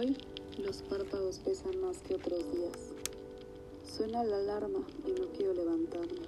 [0.00, 2.72] Los párpados pesan más que otros días.
[3.84, 6.22] Suena la alarma y no quiero levantarme.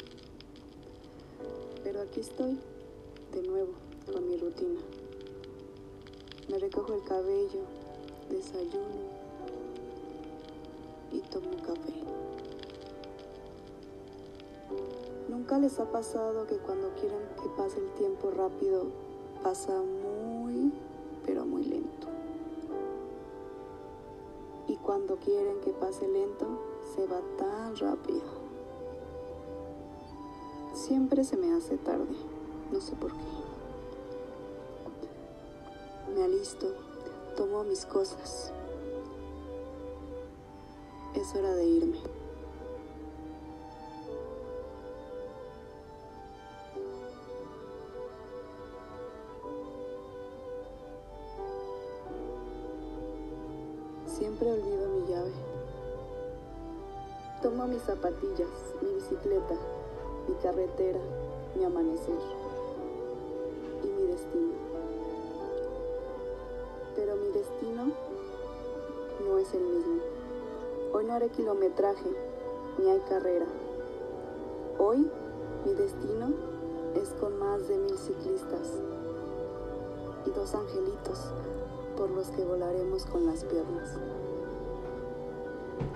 [1.83, 2.59] Pero aquí estoy,
[3.33, 3.73] de nuevo,
[4.13, 4.79] con mi rutina.
[6.51, 7.63] Me recojo el cabello,
[8.29, 9.09] desayuno
[11.11, 11.95] y tomo café.
[15.31, 18.89] ¿Nunca les ha pasado que cuando quieren que pase el tiempo rápido,
[19.43, 20.73] pasa muy,
[21.25, 21.92] pero muy lento?
[24.85, 26.47] Cuando quieren que pase lento,
[26.95, 28.43] se va tan rápido.
[30.75, 32.17] Siempre se me hace tarde,
[32.73, 33.25] no sé por qué.
[36.15, 36.67] Me alisto,
[37.37, 38.53] tomo mis cosas.
[41.15, 42.22] Es hora de irme.
[54.23, 55.33] Siempre olvido mi llave.
[57.43, 58.49] Tomo mis zapatillas,
[58.81, 59.57] mi bicicleta,
[60.29, 61.01] mi carretera,
[61.57, 62.15] mi amanecer
[63.83, 64.53] y mi destino.
[66.95, 67.91] Pero mi destino
[69.27, 70.01] no es el mismo.
[70.93, 72.09] Hoy no haré kilometraje,
[72.79, 73.47] ni hay carrera.
[74.79, 75.11] Hoy
[75.67, 76.33] mi destino
[76.95, 78.71] es con más de mil ciclistas
[80.27, 81.33] y dos angelitos
[81.97, 83.97] por los que volaremos con las piernas.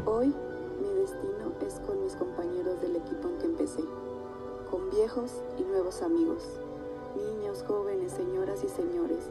[0.04, 0.34] Hoy
[0.80, 3.84] mi destino es con mis compañeros del equipo en que empecé,
[4.70, 6.42] con viejos y nuevos amigos,
[7.16, 9.24] niños, jóvenes, señoras y señores,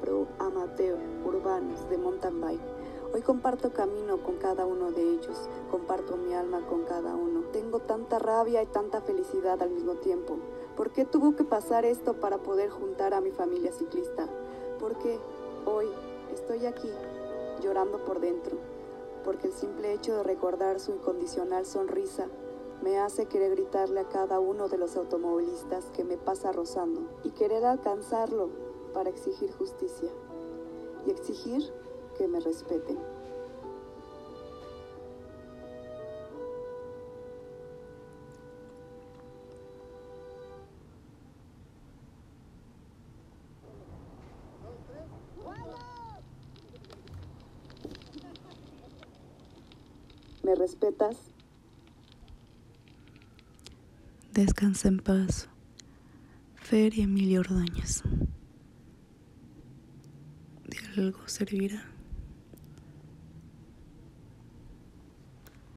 [0.00, 2.60] pro, amateur, urbanos, de mountain bike.
[3.14, 7.42] Hoy comparto camino con cada uno de ellos, comparto mi alma con cada uno.
[7.52, 10.36] Tengo tanta rabia y tanta felicidad al mismo tiempo.
[10.76, 14.26] ¿Por qué tuvo que pasar esto para poder juntar a mi familia ciclista?
[14.78, 15.18] ¿Por qué
[15.66, 15.86] hoy
[16.32, 16.90] estoy aquí
[17.62, 18.56] llorando por dentro?
[19.24, 22.28] Porque el simple hecho de recordar su incondicional sonrisa
[22.82, 27.30] me hace querer gritarle a cada uno de los automovilistas que me pasa rozando y
[27.30, 28.48] querer alcanzarlo
[28.92, 30.10] para exigir justicia
[31.06, 31.62] y exigir
[32.18, 32.98] que me respeten.
[50.52, 51.16] ¿Me respetas?
[54.34, 55.48] Descansa en paz.
[56.56, 58.02] Fer y Emilio Ordóñez.
[60.66, 61.82] De algo servirá.